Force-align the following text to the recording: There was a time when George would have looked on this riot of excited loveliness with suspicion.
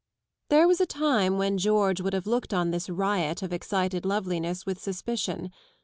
There 0.49 0.67
was 0.67 0.81
a 0.81 0.87
time 0.87 1.37
when 1.37 1.59
George 1.59 2.01
would 2.01 2.13
have 2.13 2.25
looked 2.25 2.55
on 2.55 2.71
this 2.71 2.89
riot 2.89 3.43
of 3.43 3.53
excited 3.53 4.03
loveliness 4.03 4.65
with 4.65 4.81
suspicion. 4.81 5.51